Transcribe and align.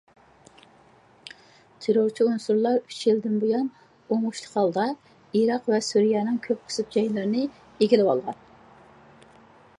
تېررورچى 1.83 2.25
ئۇنسۇرلار 2.29 2.79
ئۈچ 2.93 3.01
يىلدىن 3.09 3.35
بۇيان 3.43 3.69
ئوڭۇشلۇق 4.15 4.57
ھالدا 4.61 4.87
ئىراق 5.41 5.71
ۋە 5.75 5.83
سۈرىيەنىڭ 5.91 6.43
كۆپ 6.49 6.67
قىسىم 6.71 6.91
جايلىرىنى 6.99 7.47
ئىگىلىۋالغان. 7.53 8.43